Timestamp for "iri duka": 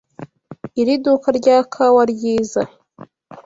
0.81-1.27